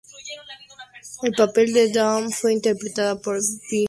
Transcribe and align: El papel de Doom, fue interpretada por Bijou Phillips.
El 1.21 1.31
papel 1.33 1.73
de 1.73 1.91
Doom, 1.91 2.31
fue 2.31 2.53
interpretada 2.53 3.21
por 3.21 3.35
Bijou 3.35 3.59
Phillips. 3.69 3.69